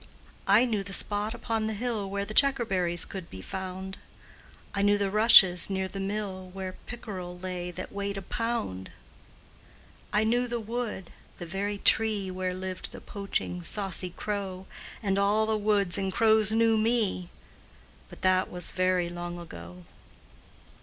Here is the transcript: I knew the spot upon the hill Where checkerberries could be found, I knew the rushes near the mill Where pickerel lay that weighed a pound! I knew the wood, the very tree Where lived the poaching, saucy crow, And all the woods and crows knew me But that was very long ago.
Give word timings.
I 0.47 0.65
knew 0.65 0.81
the 0.81 0.93
spot 0.93 1.35
upon 1.35 1.67
the 1.67 1.75
hill 1.75 2.09
Where 2.09 2.25
checkerberries 2.25 3.05
could 3.05 3.29
be 3.29 3.39
found, 3.43 3.99
I 4.73 4.81
knew 4.81 4.97
the 4.97 5.11
rushes 5.11 5.69
near 5.69 5.87
the 5.87 5.99
mill 5.99 6.49
Where 6.53 6.75
pickerel 6.87 7.37
lay 7.37 7.69
that 7.69 7.91
weighed 7.91 8.17
a 8.17 8.23
pound! 8.23 8.89
I 10.11 10.23
knew 10.23 10.47
the 10.47 10.59
wood, 10.59 11.11
the 11.37 11.45
very 11.45 11.77
tree 11.77 12.31
Where 12.31 12.55
lived 12.55 12.91
the 12.91 12.99
poaching, 12.99 13.61
saucy 13.61 14.09
crow, 14.09 14.65
And 15.03 15.19
all 15.19 15.45
the 15.45 15.55
woods 15.55 15.99
and 15.99 16.11
crows 16.11 16.51
knew 16.51 16.79
me 16.79 17.29
But 18.09 18.23
that 18.23 18.49
was 18.49 18.71
very 18.71 19.07
long 19.07 19.37
ago. 19.37 19.85